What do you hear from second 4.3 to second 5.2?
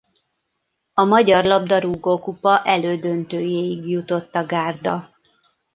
a gárda.